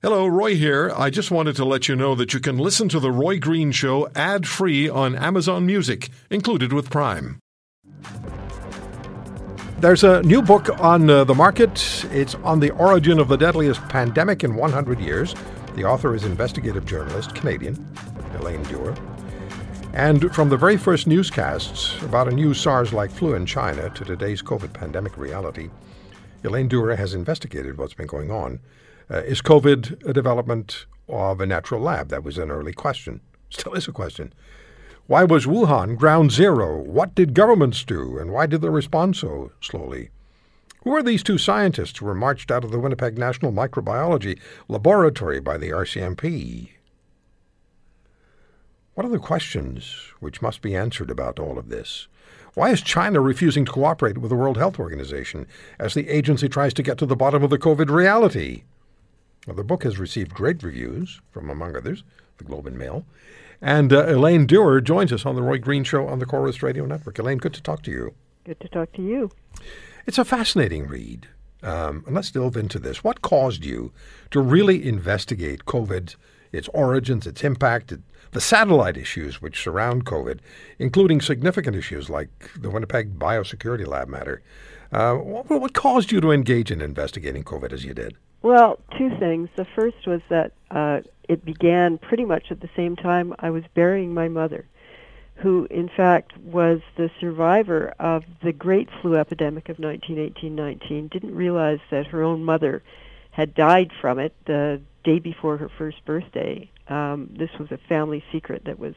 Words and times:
Hello, 0.00 0.28
Roy 0.28 0.54
here. 0.54 0.92
I 0.96 1.10
just 1.10 1.32
wanted 1.32 1.56
to 1.56 1.64
let 1.64 1.88
you 1.88 1.96
know 1.96 2.14
that 2.14 2.32
you 2.32 2.38
can 2.38 2.56
listen 2.56 2.88
to 2.90 3.00
The 3.00 3.10
Roy 3.10 3.40
Green 3.40 3.72
Show 3.72 4.08
ad 4.14 4.46
free 4.46 4.88
on 4.88 5.16
Amazon 5.16 5.66
Music, 5.66 6.10
included 6.30 6.72
with 6.72 6.88
Prime. 6.88 7.40
There's 9.80 10.04
a 10.04 10.22
new 10.22 10.40
book 10.40 10.68
on 10.80 11.10
uh, 11.10 11.24
the 11.24 11.34
market. 11.34 12.06
It's 12.12 12.36
on 12.36 12.60
the 12.60 12.70
origin 12.70 13.18
of 13.18 13.26
the 13.26 13.36
deadliest 13.36 13.80
pandemic 13.88 14.44
in 14.44 14.54
100 14.54 15.00
years. 15.00 15.34
The 15.74 15.82
author 15.82 16.14
is 16.14 16.22
investigative 16.22 16.86
journalist, 16.86 17.34
Canadian, 17.34 17.84
Elaine 18.38 18.62
Dewar. 18.62 18.94
And 19.94 20.32
from 20.32 20.48
the 20.48 20.56
very 20.56 20.76
first 20.76 21.08
newscasts 21.08 22.00
about 22.02 22.28
a 22.28 22.32
new 22.32 22.54
SARS 22.54 22.92
like 22.92 23.10
flu 23.10 23.34
in 23.34 23.46
China 23.46 23.90
to 23.90 24.04
today's 24.04 24.42
COVID 24.42 24.72
pandemic 24.72 25.18
reality, 25.18 25.70
Elaine 26.44 26.68
Dewar 26.68 26.96
has 26.96 27.14
investigated 27.14 27.78
what's 27.78 27.94
been 27.94 28.06
going 28.06 28.30
on. 28.30 28.60
Uh, 29.10 29.22
is 29.22 29.42
COVID 29.42 30.06
a 30.08 30.12
development 30.12 30.86
of 31.08 31.40
a 31.40 31.46
natural 31.46 31.80
lab? 31.80 32.08
That 32.08 32.22
was 32.22 32.38
an 32.38 32.50
early 32.50 32.72
question. 32.72 33.20
Still 33.50 33.74
is 33.74 33.88
a 33.88 33.92
question. 33.92 34.32
Why 35.06 35.24
was 35.24 35.46
Wuhan 35.46 35.96
ground 35.96 36.30
zero? 36.30 36.78
What 36.82 37.14
did 37.14 37.34
governments 37.34 37.82
do, 37.82 38.18
and 38.18 38.30
why 38.30 38.46
did 38.46 38.60
they 38.60 38.68
respond 38.68 39.16
so 39.16 39.52
slowly? 39.60 40.10
Who 40.84 40.94
are 40.94 41.02
these 41.02 41.22
two 41.22 41.38
scientists 41.38 41.98
who 41.98 42.06
were 42.06 42.14
marched 42.14 42.50
out 42.50 42.62
of 42.62 42.70
the 42.70 42.78
Winnipeg 42.78 43.18
National 43.18 43.50
Microbiology 43.50 44.38
Laboratory 44.68 45.40
by 45.40 45.56
the 45.56 45.70
RCMP? 45.70 46.68
What 48.94 49.06
are 49.06 49.10
the 49.10 49.18
questions 49.18 50.12
which 50.20 50.42
must 50.42 50.60
be 50.60 50.76
answered 50.76 51.10
about 51.10 51.38
all 51.38 51.58
of 51.58 51.68
this? 51.68 52.06
Why 52.58 52.70
is 52.70 52.82
China 52.82 53.20
refusing 53.20 53.64
to 53.66 53.70
cooperate 53.70 54.18
with 54.18 54.30
the 54.30 54.34
World 54.34 54.56
Health 54.56 54.80
Organization 54.80 55.46
as 55.78 55.94
the 55.94 56.08
agency 56.08 56.48
tries 56.48 56.74
to 56.74 56.82
get 56.82 56.98
to 56.98 57.06
the 57.06 57.14
bottom 57.14 57.44
of 57.44 57.50
the 57.50 57.56
COVID 57.56 57.88
reality? 57.88 58.64
Well, 59.46 59.54
the 59.54 59.62
book 59.62 59.84
has 59.84 59.96
received 59.96 60.34
great 60.34 60.60
reviews 60.64 61.20
from, 61.30 61.50
among 61.50 61.76
others, 61.76 62.02
the 62.38 62.42
Globe 62.42 62.66
and 62.66 62.76
Mail. 62.76 63.04
And 63.62 63.92
uh, 63.92 64.06
Elaine 64.08 64.44
Dewar 64.44 64.80
joins 64.80 65.12
us 65.12 65.24
on 65.24 65.36
the 65.36 65.42
Roy 65.42 65.58
Green 65.58 65.84
Show 65.84 66.08
on 66.08 66.18
the 66.18 66.26
Corus 66.26 66.60
Radio 66.60 66.84
Network. 66.84 67.20
Elaine, 67.20 67.38
good 67.38 67.54
to 67.54 67.62
talk 67.62 67.82
to 67.82 67.92
you. 67.92 68.12
Good 68.42 68.58
to 68.58 68.68
talk 68.68 68.90
to 68.94 69.02
you. 69.02 69.30
It's 70.08 70.18
a 70.18 70.24
fascinating 70.24 70.88
read. 70.88 71.28
Um, 71.62 72.02
and 72.06 72.16
let's 72.16 72.32
delve 72.32 72.56
into 72.56 72.80
this. 72.80 73.04
What 73.04 73.22
caused 73.22 73.64
you 73.64 73.92
to 74.32 74.40
really 74.40 74.84
investigate 74.84 75.64
COVID, 75.66 76.16
its 76.52 76.68
origins, 76.68 77.26
its 77.26 77.44
impact, 77.44 77.92
the 78.32 78.40
satellite 78.40 78.96
issues 78.96 79.40
which 79.40 79.62
surround 79.62 80.04
COVID, 80.04 80.40
including 80.78 81.20
significant 81.20 81.76
issues 81.76 82.10
like 82.10 82.50
the 82.56 82.70
Winnipeg 82.70 83.18
Biosecurity 83.18 83.86
Lab 83.86 84.08
matter? 84.08 84.42
Uh, 84.92 85.14
what, 85.16 85.74
caused 85.74 86.10
you 86.10 86.20
to 86.20 86.30
engage 86.30 86.70
in 86.70 86.80
investigating 86.80 87.44
COVID 87.44 87.72
as 87.72 87.84
you 87.84 87.94
did? 87.94 88.16
Well, 88.42 88.78
two 88.96 89.10
things. 89.18 89.48
The 89.56 89.66
first 89.76 90.06
was 90.06 90.20
that 90.30 90.52
uh, 90.70 91.00
it 91.28 91.44
began 91.44 91.98
pretty 91.98 92.24
much 92.24 92.50
at 92.50 92.60
the 92.60 92.70
same 92.76 92.96
time 92.96 93.34
I 93.38 93.50
was 93.50 93.64
burying 93.74 94.14
my 94.14 94.28
mother, 94.28 94.66
who 95.36 95.66
in 95.70 95.90
fact 95.94 96.36
was 96.38 96.80
the 96.96 97.10
survivor 97.20 97.94
of 97.98 98.24
the 98.42 98.52
great 98.52 98.88
flu 99.02 99.16
epidemic 99.16 99.68
of 99.68 99.76
1918-19. 99.76 101.10
Didn't 101.10 101.34
realize 101.34 101.80
that 101.90 102.06
her 102.06 102.22
own 102.22 102.44
mother 102.44 102.82
had 103.30 103.54
died 103.54 103.90
from 104.00 104.18
it 104.18 104.34
the 104.46 104.80
day 105.04 105.18
before 105.18 105.56
her 105.56 105.68
first 105.78 106.04
birthday. 106.04 106.70
Um, 106.88 107.34
this 107.38 107.50
was 107.58 107.70
a 107.70 107.78
family 107.88 108.24
secret 108.32 108.64
that 108.64 108.78
was 108.78 108.94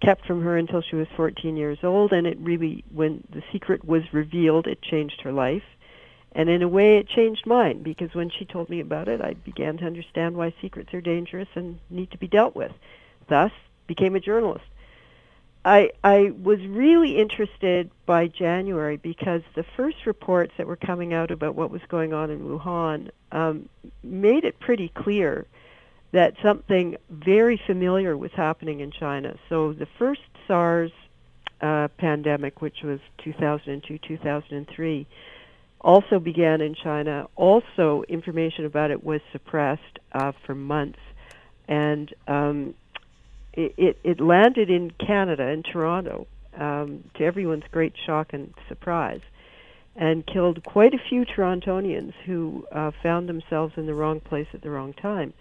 kept 0.00 0.26
from 0.26 0.42
her 0.42 0.56
until 0.56 0.80
she 0.80 0.96
was 0.96 1.06
14 1.16 1.56
years 1.56 1.78
old, 1.82 2.12
and 2.12 2.26
it 2.26 2.38
really, 2.40 2.84
when 2.92 3.22
the 3.30 3.42
secret 3.52 3.84
was 3.84 4.02
revealed, 4.12 4.66
it 4.66 4.80
changed 4.82 5.20
her 5.22 5.32
life. 5.32 5.62
And 6.32 6.48
in 6.48 6.62
a 6.62 6.68
way, 6.68 6.98
it 6.98 7.08
changed 7.08 7.44
mine 7.44 7.82
because 7.82 8.14
when 8.14 8.30
she 8.30 8.44
told 8.44 8.70
me 8.70 8.80
about 8.80 9.08
it, 9.08 9.20
I 9.20 9.34
began 9.34 9.76
to 9.78 9.84
understand 9.84 10.36
why 10.36 10.54
secrets 10.60 10.94
are 10.94 11.00
dangerous 11.00 11.48
and 11.54 11.78
need 11.90 12.10
to 12.12 12.18
be 12.18 12.28
dealt 12.28 12.54
with. 12.54 12.72
Thus, 13.28 13.50
became 13.86 14.14
a 14.14 14.20
journalist. 14.20 14.64
I 15.64 15.90
I 16.02 16.32
was 16.42 16.58
really 16.66 17.18
interested 17.18 17.90
by 18.06 18.28
January 18.28 18.96
because 18.96 19.42
the 19.54 19.64
first 19.76 20.06
reports 20.06 20.52
that 20.56 20.66
were 20.66 20.76
coming 20.76 21.12
out 21.12 21.30
about 21.30 21.54
what 21.54 21.70
was 21.70 21.82
going 21.88 22.14
on 22.14 22.30
in 22.30 22.40
Wuhan 22.40 23.10
um, 23.30 23.68
made 24.02 24.44
it 24.44 24.58
pretty 24.58 24.88
clear 24.88 25.46
that 26.12 26.34
something 26.42 26.96
very 27.10 27.60
familiar 27.66 28.16
was 28.16 28.32
happening 28.32 28.80
in 28.80 28.90
China. 28.90 29.36
So 29.48 29.72
the 29.72 29.86
first 29.98 30.22
SARS 30.46 30.90
uh, 31.60 31.88
pandemic, 31.98 32.62
which 32.62 32.82
was 32.82 33.00
2002 33.18 33.98
2003 33.98 35.06
also 35.82 36.18
began 36.18 36.60
in 36.60 36.74
China. 36.74 37.28
Also, 37.36 38.04
information 38.08 38.64
about 38.64 38.90
it 38.90 39.02
was 39.02 39.20
suppressed 39.32 39.98
uh, 40.12 40.32
for 40.44 40.54
months, 40.54 40.98
and 41.68 42.12
um, 42.28 42.74
it, 43.54 43.98
it, 44.04 44.20
landed 44.20 44.70
in 44.70 44.90
Canada, 44.92 45.48
in 45.48 45.62
Toronto, 45.62 46.26
um, 46.56 47.04
to 47.14 47.24
everyone's 47.24 47.64
great 47.70 47.94
shock 48.06 48.32
and 48.32 48.52
surprise, 48.68 49.20
and 49.96 50.26
killed 50.26 50.62
quite 50.64 50.94
a 50.94 50.98
few 51.08 51.24
Torontonians 51.24 52.12
who 52.26 52.66
uh, 52.72 52.90
found 53.02 53.28
themselves 53.28 53.74
in 53.76 53.86
the 53.86 53.94
wrong 53.94 54.20
place 54.20 54.46
at 54.54 54.62
the 54.62 54.70
wrong 54.70 54.92
time. 54.92 55.32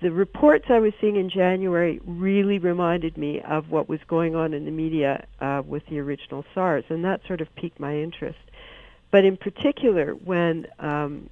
The 0.00 0.12
reports 0.12 0.66
I 0.68 0.78
was 0.78 0.92
seeing 1.00 1.16
in 1.16 1.28
January 1.28 2.00
really 2.06 2.58
reminded 2.58 3.16
me 3.16 3.40
of 3.40 3.70
what 3.70 3.88
was 3.88 3.98
going 4.06 4.36
on 4.36 4.54
in 4.54 4.64
the 4.64 4.70
media 4.70 5.26
uh, 5.40 5.62
with 5.66 5.84
the 5.86 5.98
original 5.98 6.44
SARS, 6.54 6.84
and 6.88 7.04
that 7.04 7.20
sort 7.26 7.40
of 7.40 7.52
piqued 7.56 7.80
my 7.80 7.96
interest. 7.96 8.38
But 9.10 9.24
in 9.24 9.36
particular, 9.36 10.12
when 10.12 10.66
um, 10.78 11.28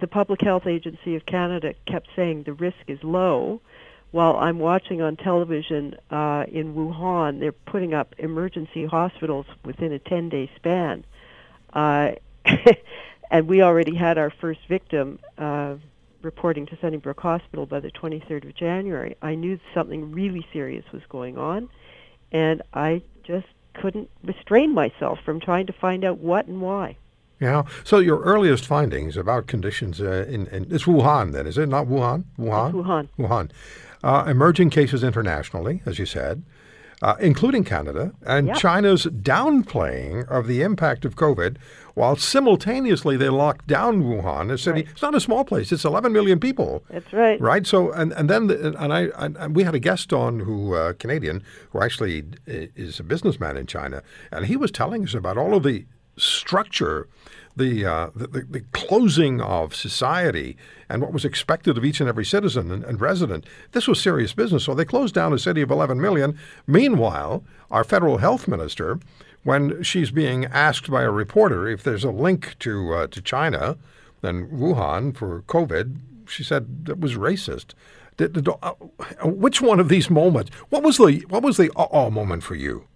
the 0.00 0.06
Public 0.06 0.40
Health 0.40 0.66
Agency 0.66 1.16
of 1.16 1.26
Canada 1.26 1.74
kept 1.86 2.08
saying 2.14 2.44
the 2.44 2.52
risk 2.52 2.78
is 2.86 3.02
low, 3.02 3.60
while 4.10 4.36
I'm 4.36 4.58
watching 4.58 5.00
on 5.00 5.16
television 5.16 5.96
uh, 6.10 6.44
in 6.48 6.74
Wuhan, 6.74 7.38
they're 7.38 7.52
putting 7.52 7.94
up 7.94 8.14
emergency 8.18 8.84
hospitals 8.84 9.46
within 9.64 9.92
a 9.92 9.98
10-day 9.98 10.50
span. 10.56 11.04
Uh, 11.72 12.12
and 13.30 13.46
we 13.46 13.62
already 13.62 13.94
had 13.94 14.18
our 14.18 14.30
first 14.30 14.60
victim 14.68 15.20
uh, 15.38 15.76
reporting 16.22 16.66
to 16.66 16.78
Sunnybrook 16.80 17.20
Hospital 17.20 17.66
by 17.66 17.80
the 17.80 17.90
23rd 17.90 18.48
of 18.48 18.54
January. 18.56 19.16
I 19.22 19.36
knew 19.36 19.58
something 19.74 20.12
really 20.12 20.46
serious 20.52 20.84
was 20.92 21.02
going 21.08 21.38
on, 21.38 21.68
and 22.32 22.62
I 22.74 23.02
just 23.24 23.46
couldn't 23.74 24.10
restrain 24.24 24.74
myself 24.74 25.20
from 25.24 25.40
trying 25.40 25.66
to 25.66 25.72
find 25.72 26.04
out 26.04 26.18
what 26.18 26.46
and 26.46 26.60
why. 26.60 26.96
Yeah. 27.40 27.64
So 27.84 27.98
your 27.98 28.20
earliest 28.20 28.66
findings 28.66 29.16
about 29.16 29.46
conditions 29.46 30.00
uh, 30.00 30.26
in, 30.28 30.46
in, 30.48 30.66
it's 30.70 30.84
Wuhan, 30.84 31.32
then 31.32 31.46
is 31.46 31.56
it 31.56 31.68
not 31.68 31.86
Wuhan? 31.86 32.24
Wuhan. 32.38 32.68
It's 32.68 32.76
Wuhan. 32.76 33.08
Wuhan. 33.18 33.50
Uh, 34.02 34.24
emerging 34.26 34.70
cases 34.70 35.02
internationally, 35.02 35.82
as 35.86 35.98
you 35.98 36.06
said, 36.06 36.42
uh, 37.02 37.16
including 37.18 37.64
Canada, 37.64 38.12
and 38.26 38.48
yep. 38.48 38.56
China's 38.58 39.06
downplaying 39.06 40.28
of 40.28 40.46
the 40.46 40.60
impact 40.62 41.04
of 41.04 41.16
COVID, 41.16 41.56
while 41.94 42.14
simultaneously 42.14 43.16
they 43.16 43.30
locked 43.30 43.66
down 43.66 44.02
Wuhan, 44.02 44.52
a 44.52 44.58
city. 44.58 44.82
Right. 44.82 44.90
It's 44.90 45.02
not 45.02 45.14
a 45.14 45.20
small 45.20 45.44
place; 45.44 45.72
it's 45.72 45.84
11 45.84 46.12
million 46.12 46.38
people. 46.38 46.84
That's 46.90 47.10
right. 47.12 47.40
Right. 47.40 47.66
So, 47.66 47.90
and 47.92 48.12
and 48.12 48.28
then 48.28 48.48
the, 48.48 48.74
and 48.78 48.92
I 48.92 49.08
and 49.16 49.56
we 49.56 49.64
had 49.64 49.74
a 49.74 49.78
guest 49.78 50.12
on 50.12 50.40
who 50.40 50.74
uh, 50.74 50.92
Canadian 50.94 51.42
who 51.70 51.80
actually 51.80 52.24
is 52.46 53.00
a 53.00 53.02
businessman 53.02 53.56
in 53.56 53.66
China, 53.66 54.02
and 54.30 54.46
he 54.46 54.56
was 54.56 54.70
telling 54.70 55.04
us 55.04 55.14
about 55.14 55.38
all 55.38 55.54
of 55.54 55.62
the 55.62 55.86
structure 56.20 57.08
the, 57.56 57.84
uh, 57.84 58.10
the, 58.14 58.46
the, 58.48 58.60
closing 58.72 59.40
of 59.40 59.74
society 59.74 60.56
and 60.88 61.02
what 61.02 61.12
was 61.12 61.24
expected 61.24 61.76
of 61.76 61.84
each 61.84 62.00
and 62.00 62.08
every 62.08 62.24
citizen 62.24 62.70
and, 62.70 62.84
and, 62.84 63.00
resident. 63.00 63.44
This 63.72 63.88
was 63.88 64.00
serious 64.00 64.32
business. 64.32 64.64
So 64.64 64.74
they 64.74 64.84
closed 64.84 65.14
down 65.14 65.32
a 65.32 65.38
city 65.38 65.60
of 65.60 65.70
11 65.70 66.00
million. 66.00 66.38
Meanwhile, 66.66 67.44
our 67.70 67.84
federal 67.84 68.18
health 68.18 68.46
minister, 68.46 68.98
when 69.42 69.82
she's 69.82 70.10
being 70.10 70.44
asked 70.46 70.90
by 70.90 71.02
a 71.02 71.10
reporter 71.10 71.66
if 71.68 71.82
there's 71.82 72.04
a 72.04 72.10
link 72.10 72.56
to 72.60 72.94
uh, 72.94 73.06
to 73.08 73.20
China 73.20 73.76
and 74.22 74.48
Wuhan 74.50 75.16
for 75.16 75.42
COVID, 75.42 75.96
she 76.28 76.44
said 76.44 76.86
that 76.86 77.00
was 77.00 77.14
racist. 77.14 77.74
Did, 78.16 78.34
did, 78.34 78.48
uh, 78.48 78.74
which 79.24 79.62
one 79.62 79.80
of 79.80 79.88
these 79.88 80.10
moments? 80.10 80.50
What 80.68 80.82
was 80.82 80.98
the 80.98 81.24
what 81.28 81.42
was 81.42 81.56
the 81.56 81.70
uh-oh 81.74 82.10
moment 82.10 82.42
for 82.42 82.54
you? 82.54 82.86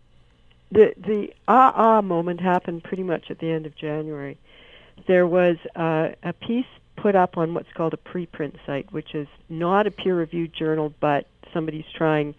The 0.74 0.92
the 0.96 1.32
ah 1.46 1.72
ah 1.76 2.00
moment 2.02 2.40
happened 2.40 2.82
pretty 2.82 3.04
much 3.04 3.30
at 3.30 3.38
the 3.38 3.48
end 3.48 3.64
of 3.64 3.76
January. 3.76 4.36
There 5.06 5.26
was 5.26 5.56
uh, 5.76 6.08
a 6.24 6.32
piece 6.32 6.66
put 6.96 7.14
up 7.14 7.38
on 7.38 7.54
what's 7.54 7.72
called 7.74 7.94
a 7.94 7.96
preprint 7.96 8.54
site, 8.66 8.92
which 8.92 9.14
is 9.14 9.28
not 9.48 9.86
a 9.86 9.92
peer-reviewed 9.92 10.52
journal, 10.52 10.92
but 11.00 11.26
somebody's 11.52 11.84
trying 11.94 12.34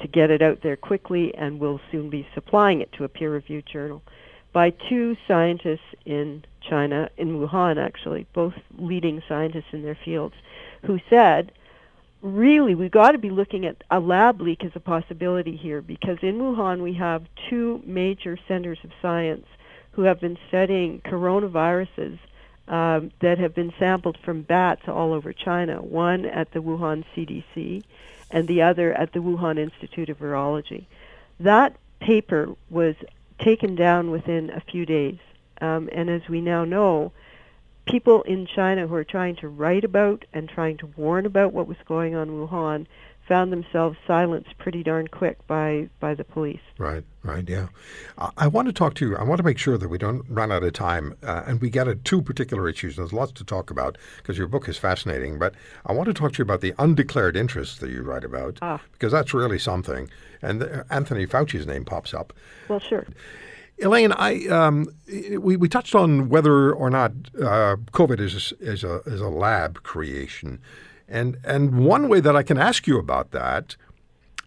to 0.00 0.08
get 0.08 0.30
it 0.30 0.40
out 0.40 0.62
there 0.62 0.76
quickly 0.76 1.34
and 1.34 1.60
will 1.60 1.78
soon 1.92 2.08
be 2.08 2.26
supplying 2.34 2.80
it 2.80 2.90
to 2.92 3.04
a 3.04 3.08
peer-reviewed 3.08 3.66
journal 3.66 4.02
by 4.52 4.70
two 4.70 5.14
scientists 5.26 5.94
in 6.06 6.44
China, 6.62 7.10
in 7.18 7.38
Wuhan 7.38 7.76
actually, 7.76 8.26
both 8.32 8.54
leading 8.78 9.22
scientists 9.28 9.72
in 9.72 9.82
their 9.82 9.98
fields, 10.04 10.34
who 10.86 10.98
said, 11.10 11.52
really, 12.22 12.74
we've 12.74 12.90
got 12.90 13.12
to 13.12 13.18
be 13.18 13.30
looking 13.30 13.66
at 13.66 13.82
a 13.90 14.00
lab 14.00 14.40
leak 14.40 14.64
as 14.64 14.72
a 14.74 14.80
possibility 14.80 15.56
here 15.56 15.80
because 15.80 16.18
in 16.22 16.38
Wuhan 16.38 16.82
we 16.82 16.94
have 16.94 17.24
two 17.48 17.82
major 17.84 18.38
centers 18.48 18.78
of 18.84 18.90
science 19.00 19.46
who 19.92 20.02
have 20.02 20.20
been 20.20 20.38
studying 20.48 21.00
coronaviruses 21.00 22.18
um, 22.68 23.10
that 23.20 23.38
have 23.38 23.54
been 23.54 23.72
sampled 23.78 24.18
from 24.18 24.42
bats 24.42 24.82
all 24.88 25.12
over 25.12 25.32
China, 25.32 25.82
one 25.82 26.24
at 26.24 26.52
the 26.52 26.60
Wuhan 26.60 27.04
CDC 27.14 27.82
and 28.30 28.46
the 28.46 28.62
other 28.62 28.92
at 28.92 29.12
the 29.12 29.20
Wuhan 29.20 29.58
Institute 29.58 30.10
of 30.10 30.18
Virology. 30.18 30.84
That 31.40 31.76
paper 32.00 32.54
was 32.68 32.94
taken 33.40 33.74
down 33.74 34.10
within 34.10 34.50
a 34.50 34.60
few 34.60 34.84
days. 34.84 35.18
Um, 35.60 35.88
and 35.92 36.10
as 36.10 36.28
we 36.28 36.40
now 36.40 36.64
know, 36.64 37.12
people 37.90 38.22
in 38.22 38.46
China 38.46 38.86
who 38.86 38.94
are 38.94 39.04
trying 39.04 39.36
to 39.36 39.48
write 39.48 39.84
about 39.84 40.24
and 40.32 40.48
trying 40.48 40.76
to 40.78 40.86
warn 40.96 41.26
about 41.26 41.52
what 41.52 41.66
was 41.66 41.76
going 41.86 42.14
on 42.14 42.28
in 42.28 42.46
Wuhan 42.46 42.86
found 43.28 43.52
themselves 43.52 43.98
silenced 44.06 44.56
pretty 44.56 44.82
darn 44.82 45.06
quick 45.06 45.46
by, 45.46 45.88
by 46.00 46.14
the 46.14 46.24
police. 46.24 46.60
Right, 46.78 47.04
right, 47.22 47.46
yeah. 47.46 47.68
I, 48.16 48.30
I 48.38 48.46
want 48.46 48.66
to 48.68 48.72
talk 48.72 48.94
to 48.94 49.06
you. 49.06 49.16
I 49.16 49.22
want 49.22 49.36
to 49.38 49.44
make 49.44 49.58
sure 49.58 49.76
that 49.76 49.88
we 49.88 49.98
don't 49.98 50.24
run 50.30 50.50
out 50.50 50.62
of 50.62 50.72
time 50.72 51.14
uh, 51.22 51.42
and 51.46 51.60
we 51.60 51.68
get 51.68 51.86
at 51.86 52.04
two 52.04 52.22
particular 52.22 52.68
issues. 52.68 52.96
There's 52.96 53.12
lots 53.12 53.32
to 53.32 53.44
talk 53.44 53.70
about 53.70 53.98
because 54.16 54.38
your 54.38 54.48
book 54.48 54.66
is 54.68 54.78
fascinating, 54.78 55.38
but 55.38 55.54
I 55.84 55.92
want 55.92 56.06
to 56.06 56.14
talk 56.14 56.32
to 56.32 56.38
you 56.38 56.44
about 56.44 56.62
the 56.62 56.74
undeclared 56.78 57.36
interests 57.36 57.78
that 57.78 57.90
you 57.90 58.02
write 58.02 58.24
about 58.24 58.58
ah. 58.62 58.80
because 58.92 59.12
that's 59.12 59.34
really 59.34 59.58
something. 59.58 60.08
And 60.40 60.62
the, 60.62 60.86
Anthony 60.90 61.26
Fauci's 61.26 61.66
name 61.66 61.84
pops 61.84 62.14
up. 62.14 62.32
Well, 62.68 62.80
sure. 62.80 63.06
Elaine, 63.80 64.12
I 64.12 64.46
um, 64.48 64.88
we, 65.06 65.56
we 65.56 65.68
touched 65.68 65.94
on 65.94 66.28
whether 66.28 66.72
or 66.72 66.90
not 66.90 67.12
uh, 67.36 67.76
COVID 67.92 68.20
is 68.20 68.52
is 68.60 68.84
a 68.84 69.00
is 69.06 69.20
a 69.20 69.28
lab 69.28 69.82
creation. 69.82 70.60
And, 71.08 71.38
and 71.44 71.86
one 71.86 72.08
way 72.08 72.20
that 72.20 72.36
I 72.36 72.42
can 72.42 72.58
ask 72.58 72.86
you 72.86 72.98
about 72.98 73.30
that 73.30 73.76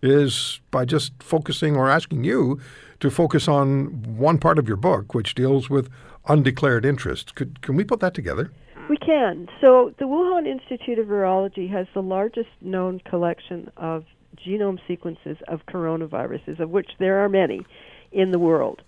is 0.04 0.62
by 0.70 0.86
just 0.86 1.12
focusing 1.22 1.76
or 1.76 1.90
asking 1.90 2.24
you 2.24 2.60
to 3.00 3.10
focus 3.10 3.48
on 3.48 3.88
one 4.18 4.38
part 4.38 4.60
of 4.60 4.68
your 4.68 4.78
book, 4.78 5.14
which 5.14 5.34
deals 5.34 5.70
with 5.70 5.90
undeclared 6.28 6.86
interest. 6.86 7.36
Could, 7.36 7.62
can 7.62 7.76
we 7.76 7.84
put 7.84 8.00
that 8.00 8.14
together? 8.14 8.52
We 8.90 8.98
can. 8.98 9.48
So, 9.60 9.94
the 9.98 10.06
Wuhan 10.06 10.48
Institute 10.48 11.00
of 11.00 11.08
Virology 11.08 11.70
has 11.72 11.88
the 11.94 12.02
largest 12.02 12.50
known 12.62 13.00
collection 13.10 13.72
of 13.78 14.06
genome 14.46 14.80
sequences 14.88 15.38
of 15.48 15.66
coronaviruses, 15.66 16.60
of 16.60 16.70
which 16.70 16.92
there 17.00 17.24
are 17.24 17.30
many 17.30 17.66
in 18.12 18.32
the 18.32 18.40
world. 18.40 18.82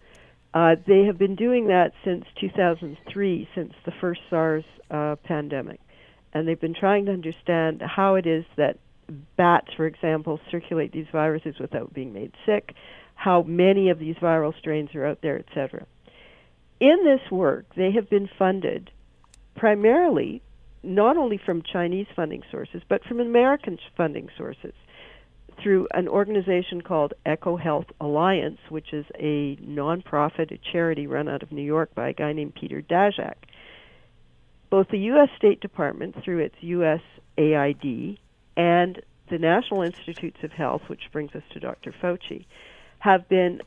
Uh, 0.53 0.75
they 0.85 1.05
have 1.05 1.17
been 1.17 1.35
doing 1.35 1.67
that 1.67 1.93
since 2.03 2.25
2003, 2.39 3.49
since 3.55 3.73
the 3.85 3.91
first 3.99 4.21
SARS 4.29 4.63
uh, 4.91 5.15
pandemic 5.23 5.79
and 6.33 6.47
they've 6.47 6.59
been 6.59 6.73
trying 6.73 7.05
to 7.05 7.11
understand 7.11 7.81
how 7.81 8.15
it 8.15 8.25
is 8.25 8.43
that 8.57 8.77
bats, 9.37 9.67
for 9.77 9.85
example, 9.85 10.39
circulate 10.49 10.91
these 10.91 11.05
viruses 11.11 11.55
without 11.59 11.93
being 11.93 12.13
made 12.13 12.31
sick, 12.45 12.73
how 13.15 13.43
many 13.43 13.89
of 13.89 13.99
these 13.99 14.15
viral 14.15 14.57
strains 14.57 14.93
are 14.95 15.05
out 15.05 15.19
there, 15.21 15.37
etc. 15.37 15.85
In 16.79 17.03
this 17.03 17.21
work, 17.31 17.65
they 17.75 17.91
have 17.91 18.09
been 18.09 18.29
funded 18.39 18.89
primarily 19.55 20.41
not 20.81 21.15
only 21.15 21.37
from 21.37 21.61
Chinese 21.61 22.07
funding 22.15 22.43
sources, 22.51 22.81
but 22.89 23.03
from 23.05 23.19
American 23.19 23.77
funding 23.95 24.27
sources 24.35 24.73
through 25.61 25.87
an 25.93 26.07
organization 26.07 26.81
called 26.81 27.13
EcoHealth 27.25 27.87
Alliance, 28.01 28.59
which 28.69 28.93
is 28.93 29.05
a 29.15 29.55
nonprofit, 29.57 30.51
a 30.51 30.59
charity 30.71 31.07
run 31.07 31.27
out 31.27 31.43
of 31.43 31.51
New 31.51 31.63
York 31.63 31.93
by 31.95 32.09
a 32.09 32.13
guy 32.13 32.33
named 32.33 32.55
Peter 32.55 32.81
Daszak 32.81 33.35
both 34.73 34.87
the 34.89 34.97
U.S. 34.97 35.29
State 35.37 35.61
Department, 35.61 36.15
through 36.25 36.39
its 36.39 36.55
USAID, 36.63 38.17
and 38.57 39.01
the 39.29 39.37
National 39.37 39.83
Institutes 39.83 40.37
of 40.41 40.51
Health, 40.51 40.81
which 40.87 41.01
brings 41.11 41.35
us 41.35 41.43
to 41.51 41.59
Dr. 41.59 41.93
Fauci, 42.01 42.47
have 42.97 43.29
been 43.29 43.61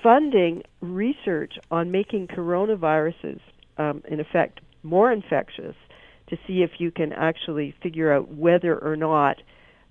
funding 0.00 0.62
research 0.80 1.54
on 1.72 1.90
making 1.90 2.28
coronaviruses, 2.28 3.40
um, 3.78 4.04
in 4.08 4.20
effect, 4.20 4.60
more 4.84 5.10
infectious 5.10 5.74
to 6.28 6.36
see 6.46 6.62
if 6.62 6.70
you 6.78 6.92
can 6.92 7.12
actually 7.12 7.74
figure 7.82 8.12
out 8.12 8.32
whether 8.32 8.78
or 8.78 8.94
not 8.94 9.38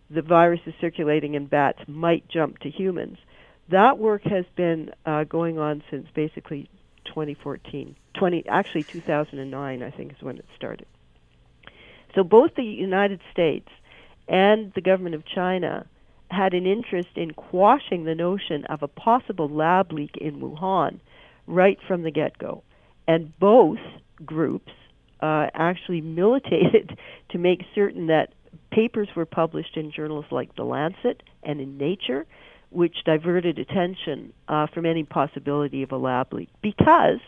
the 0.10 0.22
virus 0.22 0.62
is 0.66 0.74
circulating 0.80 1.34
in 1.34 1.46
bats 1.48 1.80
might 1.88 2.28
jump 2.30 2.60
to 2.60 2.70
humans. 2.70 3.18
That 3.70 3.98
work 3.98 4.24
has 4.24 4.46
been 4.56 4.92
uh, 5.06 5.26
going 5.26 5.60
on 5.60 5.84
since 5.92 6.08
basically 6.14 6.70
2014. 7.06 7.96
20 8.14 8.46
actually 8.48 8.84
2009 8.84 9.84
I 9.84 9.92
think 9.92 10.14
is 10.14 10.22
when 10.22 10.38
it 10.38 10.46
started. 10.56 10.88
So 12.16 12.24
both 12.24 12.56
the 12.56 12.64
United 12.64 13.22
States 13.32 13.70
and 14.28 14.72
the 14.74 14.82
government 14.82 15.16
of 15.16 15.24
China 15.26 15.86
had 16.30 16.54
an 16.54 16.66
interest 16.66 17.10
in 17.16 17.32
quashing 17.32 18.04
the 18.04 18.16
notion 18.16 18.66
of 18.66 18.84
a 18.84 18.88
possible 18.88 19.48
lab 19.48 19.94
leak 19.94 20.18
in 20.18 20.42
Wuhan 20.42 21.00
right 21.46 21.78
from 21.88 22.04
the 22.04 22.12
get-go. 22.12 22.64
And 23.08 23.38
both 23.40 23.80
groups 24.26 24.72
uh, 25.22 25.48
actually 25.54 26.02
militated 26.22 26.98
to 27.30 27.38
make 27.38 27.62
certain 27.74 28.08
that 28.08 28.34
papers 28.72 29.10
were 29.16 29.26
published 29.26 29.78
in 29.78 29.92
journals 29.92 30.26
like 30.32 30.56
The 30.56 30.64
Lancet 30.64 31.24
and 31.44 31.60
in 31.60 31.78
Nature, 31.78 32.26
which 32.70 33.04
diverted 33.06 33.60
attention 33.60 34.34
uh, 34.48 34.68
from 34.68 34.86
any 34.86 35.04
possibility 35.04 35.84
of 35.84 35.92
a 35.92 35.98
lab 35.98 36.34
leak 36.34 36.50
because 36.62 37.20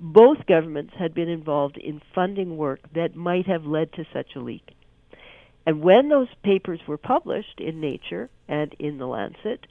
both 0.00 0.46
governments 0.46 0.94
had 0.98 1.14
been 1.14 1.28
involved 1.28 1.76
in 1.76 2.02
funding 2.14 2.56
work 2.56 2.80
that 2.94 3.14
might 3.14 3.46
have 3.46 3.64
led 3.64 3.92
to 3.92 4.04
such 4.12 4.34
a 4.34 4.40
leak. 4.40 4.68
And 5.64 5.80
when 5.80 6.08
those 6.08 6.28
papers 6.42 6.80
were 6.88 6.98
published 6.98 7.60
in 7.60 7.80
Nature 7.80 8.28
and 8.48 8.74
in 8.80 8.98
The 8.98 9.06
Lancet, 9.06 9.64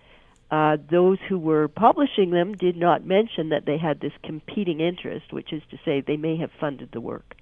uh, 0.49 0.77
those 0.89 1.17
who 1.27 1.37
were 1.37 1.67
publishing 1.67 2.31
them 2.31 2.55
did 2.55 2.77
not 2.77 3.05
mention 3.05 3.49
that 3.49 3.65
they 3.65 3.77
had 3.77 3.99
this 3.99 4.13
competing 4.23 4.79
interest, 4.79 5.31
which 5.31 5.51
is 5.51 5.61
to 5.71 5.77
say 5.83 6.01
they 6.01 6.17
may 6.17 6.37
have 6.37 6.51
funded 6.59 6.89
the 6.91 7.01
work. 7.01 7.35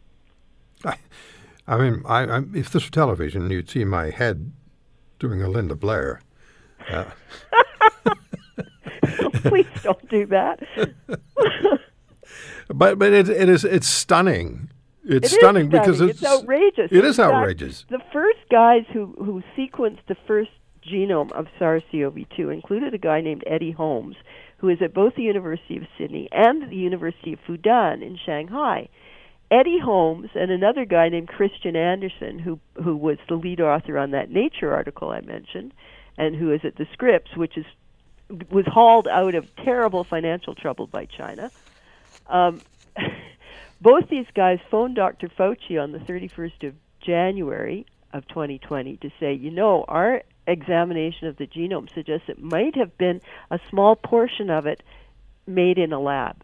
I, 1.69 1.77
mean, 1.77 2.01
I, 2.05 2.23
I, 2.23 2.41
if 2.55 2.71
this 2.71 2.85
were 2.85 2.91
television, 2.91 3.49
you'd 3.49 3.69
see 3.69 3.85
my 3.85 4.09
head 4.09 4.51
doing 5.19 5.43
a 5.43 5.47
Linda 5.47 5.75
Blair. 5.75 6.21
Uh. 6.89 7.05
Please 9.43 9.67
don't 9.83 10.09
do 10.09 10.25
that. 10.25 10.59
but 12.73 12.97
but 12.97 13.13
it, 13.13 13.29
it 13.29 13.49
is 13.49 13.63
it's 13.63 13.87
stunning. 13.87 14.69
It's 15.03 15.31
it 15.31 15.37
stunning, 15.37 15.69
stunning, 15.69 15.69
because 15.69 16.01
it's, 16.01 16.21
it's 16.21 16.25
outrageous. 16.25 16.91
It 16.91 17.05
is 17.05 17.17
fact, 17.17 17.33
outrageous. 17.33 17.85
The 17.89 18.01
first 18.11 18.39
guys 18.51 18.83
who 18.91 19.13
who 19.17 19.43
sequenced 19.57 20.05
the 20.07 20.17
first 20.27 20.51
genome 20.85 21.31
of 21.33 21.47
SARS-CoV-2 21.59 22.51
included 22.51 22.93
a 22.93 22.97
guy 22.97 23.21
named 23.21 23.43
Eddie 23.45 23.71
Holmes, 23.71 24.15
who 24.57 24.69
is 24.69 24.81
at 24.81 24.93
both 24.93 25.15
the 25.15 25.23
University 25.23 25.77
of 25.77 25.83
Sydney 25.97 26.29
and 26.31 26.69
the 26.69 26.75
University 26.75 27.33
of 27.33 27.39
Fudan 27.47 28.01
in 28.01 28.17
Shanghai. 28.25 28.89
Eddie 29.51 29.79
Holmes 29.79 30.29
and 30.35 30.51
another 30.51 30.85
guy 30.85 31.09
named 31.09 31.27
Kristian 31.27 31.75
Andersen, 31.75 32.39
who 32.39 32.59
who 32.81 32.95
was 32.95 33.17
the 33.27 33.35
lead 33.35 33.61
author 33.61 33.97
on 33.97 34.11
that 34.11 34.29
Nature 34.29 34.73
article 34.73 35.09
I 35.09 35.21
mentioned, 35.21 35.73
and 36.17 36.35
who 36.35 36.51
is 36.51 36.61
at 36.63 36.75
the 36.75 36.87
Scripps, 36.93 37.35
which 37.35 37.57
is 37.57 37.65
was 38.51 38.65
hauled 38.67 39.07
out 39.07 39.33
of 39.33 39.55
terrible 39.55 40.03
financial 40.03 40.53
trouble 40.53 40.85
by 40.85 41.05
China. 41.05 41.49
Um, 42.27 42.61
both 43.81 44.07
these 44.09 44.27
guys 44.35 44.59
phoned 44.69 44.95
Dr. 44.95 45.29
Fauci 45.29 45.81
on 45.81 45.91
the 45.91 45.99
31st 45.99 46.67
of 46.67 46.75
January 47.01 47.87
of 48.13 48.27
2020 48.27 48.97
to 48.97 49.09
say, 49.19 49.33
you 49.33 49.49
know, 49.49 49.83
our 49.87 50.21
examination 50.45 51.27
of 51.27 51.37
the 51.37 51.47
genome 51.47 51.91
suggests 51.93 52.27
it 52.27 52.41
might 52.41 52.75
have 52.75 52.97
been 52.97 53.21
a 53.49 53.59
small 53.69 53.95
portion 53.95 54.49
of 54.49 54.65
it 54.65 54.83
made 55.47 55.77
in 55.77 55.93
a 55.93 55.99
lab. 55.99 56.43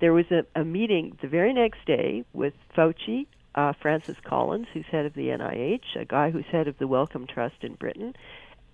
There 0.00 0.12
was 0.12 0.24
a, 0.30 0.44
a 0.58 0.64
meeting 0.64 1.16
the 1.20 1.28
very 1.28 1.52
next 1.52 1.84
day 1.86 2.24
with 2.32 2.54
Fauci, 2.76 3.26
uh, 3.54 3.74
Francis 3.80 4.16
Collins, 4.24 4.66
who's 4.72 4.86
head 4.90 5.06
of 5.06 5.14
the 5.14 5.28
NIH, 5.28 6.00
a 6.00 6.04
guy 6.04 6.30
who's 6.30 6.46
head 6.50 6.68
of 6.68 6.78
the 6.78 6.86
Wellcome 6.86 7.26
Trust 7.26 7.56
in 7.62 7.74
Britain, 7.74 8.14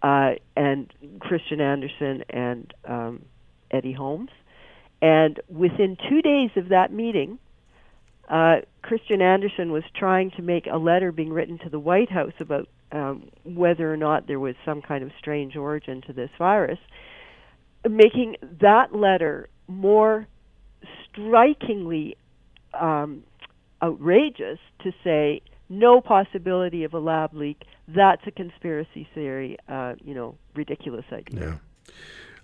uh, 0.02 0.32
and 0.56 0.92
Kristian 1.18 1.60
Andersen 1.60 2.24
and 2.30 2.72
um, 2.84 3.24
Eddie 3.70 3.92
Holmes. 3.92 4.30
And 5.02 5.40
within 5.48 5.96
two 6.08 6.22
days 6.22 6.50
of 6.56 6.68
that 6.68 6.92
meeting, 6.92 7.38
uh, 8.28 8.56
Kristian 8.84 9.20
Andersen 9.20 9.72
was 9.72 9.84
trying 9.94 10.30
to 10.32 10.42
make 10.42 10.66
a 10.66 10.78
letter 10.78 11.12
being 11.12 11.32
written 11.32 11.58
to 11.58 11.68
the 11.68 11.78
White 11.78 12.10
House 12.10 12.32
about 12.40 12.68
um, 12.92 13.30
whether 13.44 13.92
or 13.92 13.96
not 13.96 14.26
there 14.26 14.40
was 14.40 14.54
some 14.64 14.80
kind 14.80 15.02
of 15.02 15.10
strange 15.18 15.56
origin 15.56 16.02
to 16.06 16.12
this 16.12 16.30
virus, 16.38 16.78
making 17.88 18.36
that 18.60 18.94
letter 18.94 19.48
more 19.68 20.26
strikingly 21.16 22.16
um, 22.78 23.22
outrageous 23.82 24.58
to 24.82 24.92
say 25.02 25.40
no 25.68 26.00
possibility 26.00 26.84
of 26.84 26.94
a 26.94 26.98
lab 26.98 27.34
leak. 27.34 27.62
That's 27.88 28.22
a 28.26 28.30
conspiracy 28.30 29.08
theory, 29.14 29.56
uh, 29.68 29.94
you 30.04 30.14
know, 30.14 30.36
ridiculous 30.54 31.04
idea. 31.12 31.40
Yeah. 31.40 31.92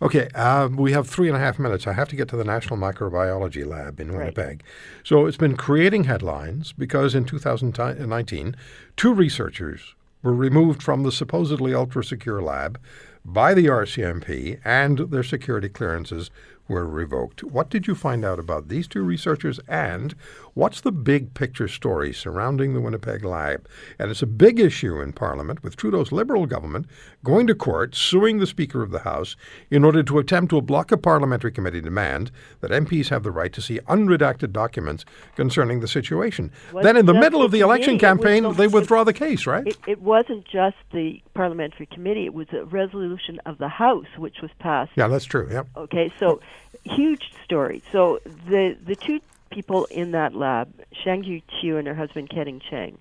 Okay, 0.00 0.26
um, 0.30 0.76
we 0.76 0.90
have 0.92 1.08
three 1.08 1.28
and 1.28 1.36
a 1.36 1.40
half 1.40 1.60
minutes. 1.60 1.86
I 1.86 1.92
have 1.92 2.08
to 2.08 2.16
get 2.16 2.28
to 2.30 2.36
the 2.36 2.42
National 2.42 2.76
Microbiology 2.76 3.64
Lab 3.64 4.00
in 4.00 4.12
Winnipeg. 4.12 4.46
Right. 4.46 4.62
So 5.04 5.26
it's 5.26 5.36
been 5.36 5.56
creating 5.56 6.04
headlines 6.04 6.72
because 6.72 7.14
in 7.14 7.24
2019, 7.24 8.56
two 8.96 9.14
researchers 9.14 9.94
were 10.22 10.34
removed 10.34 10.82
from 10.82 11.04
the 11.04 11.12
supposedly 11.12 11.72
ultra 11.72 12.02
secure 12.02 12.42
lab 12.42 12.80
by 13.24 13.54
the 13.54 13.66
RCMP, 13.66 14.58
and 14.64 14.98
their 14.98 15.22
security 15.22 15.68
clearances 15.68 16.30
were 16.72 16.86
revoked. 16.86 17.44
What 17.44 17.70
did 17.70 17.86
you 17.86 17.94
find 17.94 18.24
out 18.24 18.38
about 18.38 18.68
these 18.68 18.88
two 18.88 19.02
researchers 19.02 19.60
and 19.68 20.14
what's 20.54 20.80
the 20.80 20.90
big 20.90 21.34
picture 21.34 21.68
story 21.68 22.12
surrounding 22.12 22.72
the 22.72 22.80
Winnipeg 22.80 23.24
Lab? 23.24 23.68
And 23.98 24.10
it's 24.10 24.22
a 24.22 24.26
big 24.26 24.58
issue 24.58 25.00
in 25.00 25.12
Parliament 25.12 25.62
with 25.62 25.76
Trudeau's 25.76 26.10
Liberal 26.10 26.46
government 26.46 26.86
going 27.22 27.46
to 27.46 27.54
court 27.54 27.94
suing 27.94 28.38
the 28.38 28.46
Speaker 28.46 28.82
of 28.82 28.90
the 28.90 29.00
House 29.00 29.36
in 29.70 29.84
order 29.84 30.02
to 30.02 30.18
attempt 30.18 30.50
to 30.50 30.60
block 30.60 30.90
a 30.90 30.96
parliamentary 30.96 31.52
committee 31.52 31.80
demand 31.80 32.30
that 32.60 32.70
MPs 32.70 33.10
have 33.10 33.22
the 33.22 33.30
right 33.30 33.52
to 33.52 33.60
see 33.60 33.78
unredacted 33.80 34.52
documents 34.52 35.04
concerning 35.36 35.80
the 35.80 35.88
situation. 35.88 36.50
Then 36.82 36.96
in 36.96 37.06
the 37.06 37.14
middle 37.14 37.42
of 37.42 37.52
the 37.52 37.60
election 37.60 37.98
committee, 37.98 38.38
it 38.38 38.44
was 38.44 38.52
campaign, 38.52 38.56
they 38.56 38.68
withdraw 38.68 39.04
the 39.04 39.12
case, 39.12 39.46
right? 39.46 39.66
It, 39.66 39.76
it 39.86 40.00
wasn't 40.00 40.46
just 40.46 40.76
the 40.92 41.22
parliamentary 41.34 41.86
committee; 41.86 42.24
it 42.24 42.34
was 42.34 42.46
a 42.52 42.64
resolution 42.64 43.40
of 43.44 43.58
the 43.58 43.68
House, 43.68 44.06
which 44.16 44.36
was 44.40 44.50
passed. 44.58 44.92
yeah, 44.96 45.08
that's 45.08 45.24
true. 45.24 45.48
Yeah. 45.50 45.64
Okay, 45.76 46.12
so 46.18 46.40
huge 46.84 47.32
story. 47.44 47.82
So 47.92 48.20
the 48.24 48.76
the 48.84 48.96
two 48.96 49.20
people 49.50 49.84
in 49.86 50.12
that 50.12 50.34
lab, 50.34 50.72
Xiangguo 51.04 51.42
Qiu 51.48 51.78
and 51.78 51.86
her 51.86 51.94
husband 51.94 52.30
Keding 52.30 52.60
Cheng, 52.70 52.98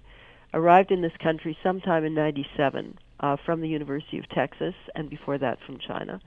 arrived 0.54 0.92
in 0.92 1.02
this 1.02 1.16
country 1.22 1.58
sometime 1.64 2.04
in 2.04 2.14
'97 2.14 2.98
uh, 3.20 3.38
from 3.46 3.62
the 3.62 3.70
University 3.70 4.18
of 4.18 4.28
Texas, 4.30 4.76
and 4.96 5.10
before 5.10 5.38
that 5.38 5.60
from 5.66 5.80
China. 5.80 6.20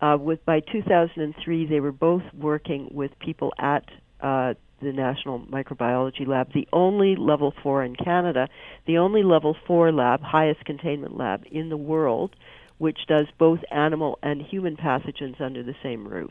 Uh, 0.00 0.16
with 0.20 0.44
by 0.44 0.60
2003, 0.60 1.66
they 1.66 1.80
were 1.80 1.92
both 1.92 2.22
working 2.32 2.88
with 2.92 3.18
people 3.18 3.52
at 3.58 3.84
uh, 4.20 4.54
the 4.80 4.92
National 4.92 5.40
Microbiology 5.40 6.26
Lab, 6.26 6.52
the 6.52 6.68
only 6.72 7.16
level 7.16 7.52
four 7.62 7.82
in 7.82 7.96
Canada, 7.96 8.48
the 8.86 8.98
only 8.98 9.22
level 9.22 9.56
four 9.66 9.90
lab, 9.90 10.22
highest 10.22 10.64
containment 10.64 11.16
lab 11.16 11.44
in 11.50 11.68
the 11.68 11.76
world, 11.76 12.36
which 12.78 12.98
does 13.08 13.26
both 13.38 13.58
animal 13.72 14.18
and 14.22 14.40
human 14.40 14.76
pathogens 14.76 15.40
under 15.40 15.62
the 15.64 15.74
same 15.82 16.06
roof. 16.06 16.30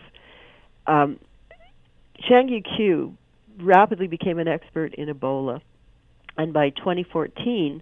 Um, 0.87 1.19
Xiangguo 2.29 3.13
rapidly 3.59 4.07
became 4.07 4.39
an 4.39 4.47
expert 4.47 4.93
in 4.95 5.09
Ebola, 5.09 5.61
and 6.37 6.53
by 6.53 6.69
2014, 6.69 7.81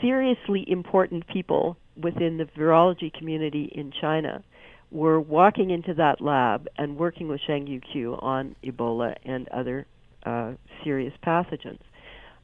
seriously 0.00 0.64
important 0.68 1.26
people 1.26 1.76
within 2.00 2.38
the 2.38 2.44
virology 2.44 3.12
community 3.12 3.70
in 3.74 3.92
China 4.00 4.42
were 4.90 5.20
walking 5.20 5.70
into 5.70 5.94
that 5.94 6.20
lab 6.20 6.68
and 6.78 6.96
working 6.96 7.28
with 7.28 7.40
Xiangguo 7.48 8.22
on 8.22 8.54
Ebola 8.64 9.16
and 9.24 9.48
other 9.48 9.86
uh, 10.24 10.52
serious 10.84 11.12
pathogens. 11.24 11.80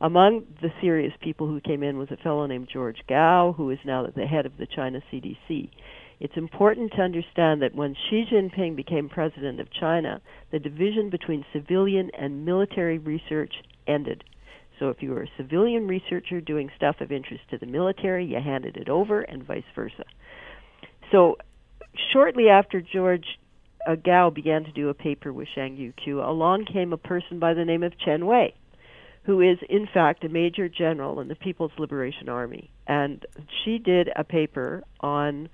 Among 0.00 0.44
the 0.60 0.72
serious 0.80 1.12
people 1.20 1.46
who 1.46 1.60
came 1.60 1.84
in 1.84 1.96
was 1.96 2.10
a 2.10 2.16
fellow 2.16 2.46
named 2.46 2.68
George 2.72 2.98
Gao, 3.08 3.54
who 3.56 3.70
is 3.70 3.78
now 3.84 4.04
the 4.04 4.26
head 4.26 4.46
of 4.46 4.56
the 4.58 4.66
China 4.66 5.00
CDC. 5.12 5.70
It's 6.22 6.36
important 6.36 6.92
to 6.92 7.02
understand 7.02 7.62
that 7.62 7.74
when 7.74 7.96
Xi 8.08 8.24
Jinping 8.30 8.76
became 8.76 9.08
president 9.08 9.58
of 9.58 9.72
China, 9.72 10.20
the 10.52 10.60
division 10.60 11.10
between 11.10 11.44
civilian 11.52 12.12
and 12.16 12.44
military 12.44 12.98
research 12.98 13.52
ended. 13.88 14.22
So 14.78 14.88
if 14.90 15.02
you 15.02 15.10
were 15.10 15.24
a 15.24 15.36
civilian 15.36 15.88
researcher 15.88 16.40
doing 16.40 16.70
stuff 16.76 17.00
of 17.00 17.10
interest 17.10 17.42
to 17.50 17.58
the 17.58 17.66
military, 17.66 18.24
you 18.24 18.38
handed 18.38 18.76
it 18.76 18.88
over, 18.88 19.22
and 19.22 19.42
vice 19.42 19.64
versa. 19.74 20.04
So 21.10 21.38
shortly 22.12 22.48
after 22.48 22.80
George 22.80 23.26
uh, 23.84 23.96
Gao 23.96 24.30
began 24.30 24.62
to 24.62 24.70
do 24.70 24.90
a 24.90 24.94
paper 24.94 25.32
with 25.32 25.48
Xiangguo 25.56 25.92
Qiu, 26.06 26.24
along 26.24 26.66
came 26.72 26.92
a 26.92 26.98
person 26.98 27.40
by 27.40 27.52
the 27.52 27.64
name 27.64 27.82
of 27.82 27.98
Chen 27.98 28.26
Wei, 28.26 28.54
who 29.24 29.40
is 29.40 29.58
in 29.68 29.88
fact 29.92 30.22
a 30.22 30.28
major 30.28 30.68
general 30.68 31.18
in 31.18 31.26
the 31.26 31.34
People's 31.34 31.72
Liberation 31.78 32.28
Army, 32.28 32.70
and 32.86 33.26
she 33.64 33.78
did 33.78 34.08
a 34.14 34.22
paper 34.22 34.84
on 35.00 35.48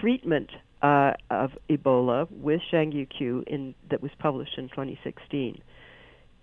treatment 0.00 0.50
uh, 0.82 1.12
of 1.30 1.52
Ebola 1.68 2.30
with 2.30 2.60
Xiangguo 2.72 3.08
Qiu 3.08 3.42
in 3.46 3.74
that 3.90 4.02
was 4.02 4.12
published 4.18 4.56
in 4.58 4.68
2016. 4.68 5.60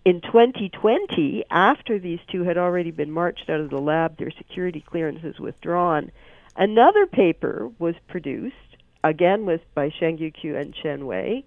In 0.05 0.21
2020, 0.21 1.43
after 1.51 1.99
these 1.99 2.19
two 2.31 2.43
had 2.43 2.57
already 2.57 2.91
been 2.91 3.11
marched 3.11 3.49
out 3.49 3.59
of 3.59 3.69
the 3.69 3.81
lab, 3.81 4.17
their 4.17 4.31
security 4.31 4.79
clearances 4.79 5.39
withdrawn, 5.39 6.11
another 6.55 7.05
paper 7.05 7.69
was 7.77 7.95
produced, 8.07 8.55
again 9.03 9.45
with 9.45 9.61
by 9.73 9.89
Xiangguo 9.89 10.33
Qiu 10.33 10.59
and 10.59 10.73
Chen 10.73 11.05
Wei, 11.05 11.43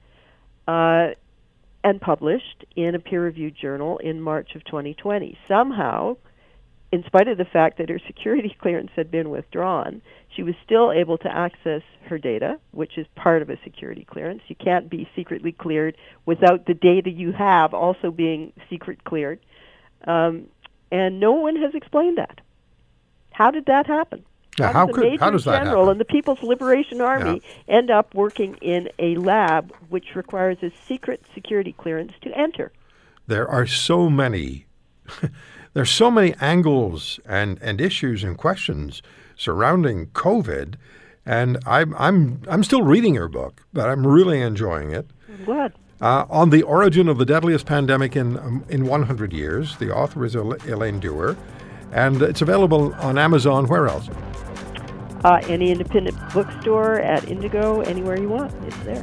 uh, 0.69 1.09
and 1.83 2.00
published 2.00 2.64
in 2.76 2.95
a 2.95 2.99
peer-reviewed 2.99 3.57
journal 3.57 3.97
in 3.99 4.21
March 4.21 4.54
of 4.54 4.64
2020. 4.64 5.38
Somehow, 5.49 6.16
in 6.92 7.04
spite 7.04 7.28
of 7.28 7.38
the 7.38 7.44
fact 7.44 7.78
that 7.78 7.88
her 7.88 8.00
security 8.06 8.54
clearance 8.61 8.90
had 8.97 9.11
been 9.11 9.30
withdrawn, 9.30 10.02
she 10.35 10.42
was 10.42 10.54
still 10.64 10.92
able 10.92 11.18
to 11.18 11.28
access 11.28 11.82
her 12.06 12.18
data, 12.18 12.59
which 12.73 12.99
is 12.99 13.06
part 13.16 13.42
of 13.42 13.50
a 13.50 13.59
security 13.62 14.04
clearance. 14.04 14.42
You 14.49 14.56
can't 14.56 14.88
be 14.88 15.09
secretly 15.14 15.52
cleared 15.52 15.97
without 16.26 16.66
the 16.66 16.75
data 16.75 17.11
you 17.11 17.32
have 17.32 17.75
also 17.75 18.11
being 18.11 18.52
secret 18.68 19.04
cleared. 19.04 19.40
Um, 20.06 20.47
and 20.90 21.20
no 21.20 21.32
one 21.32 21.56
has 21.56 21.75
explained 21.75 22.18
that. 22.18 22.40
How 23.32 23.50
did 23.50 23.66
that 23.66 23.87
happen? 23.87 24.25
Yeah, 24.59 24.73
how, 24.73 24.87
could- 24.88 25.20
how 25.20 25.30
does 25.30 25.44
that 25.44 25.62
general 25.62 25.85
happen? 25.85 25.92
in 25.92 25.99
the 25.99 26.04
People's 26.04 26.42
Liberation 26.42 27.00
Army 27.00 27.40
end 27.68 27.90
up 27.90 28.14
working 28.14 28.56
in 28.56 28.88
a 28.99 29.14
lab 29.16 29.73
which 29.88 30.16
requires 30.16 30.59
a 30.62 30.73
secret 30.87 31.23
security 31.35 31.73
clearance 31.73 32.12
to 32.23 32.37
enter? 32.37 32.73
there 33.30 33.49
are 33.49 33.64
so 33.66 34.11
many 34.11 34.66
there's 35.75 35.90
so 35.90 36.11
many 36.11 36.35
angles 36.40 37.21
and, 37.26 37.59
and 37.62 37.81
issues 37.81 38.25
and 38.25 38.37
questions 38.37 39.02
surrounding 39.37 40.07
COVID, 40.09 40.75
and 41.25 41.59
I'm 41.67 41.95
I'm 41.97 42.43
I'm 42.49 42.62
still 42.62 42.83
reading 42.83 43.14
your 43.14 43.29
book, 43.29 43.62
but 43.73 43.88
I'm 43.88 44.07
really 44.07 44.40
enjoying 44.40 44.93
it. 44.93 45.09
I'm 45.29 45.45
glad. 45.45 45.73
Uh, 46.00 46.25
on 46.31 46.49
the 46.50 46.62
origin 46.62 47.09
of 47.09 47.19
the 47.19 47.26
deadliest 47.26 47.67
pandemic 47.67 48.17
in 48.17 48.38
um, 48.38 48.64
in 48.69 48.87
100 48.87 49.33
years, 49.33 49.76
the 49.76 49.95
author 49.95 50.25
is 50.25 50.35
El- 50.37 50.55
Elaine 50.67 51.00
Dewar, 51.00 51.37
and 51.93 52.23
it's 52.23 52.43
available 52.43 52.95
on 52.95 53.19
Amazon. 53.19 53.67
Where 53.67 53.88
else? 53.88 54.09
Uh, 55.25 55.40
any 55.49 55.71
independent 55.71 56.17
bookstore, 56.33 57.00
at 57.00 57.29
Indigo, 57.29 57.83
anywhere 57.83 58.19
you 58.19 58.31
want, 58.31 58.52
it's 58.64 58.79
there. 58.79 59.02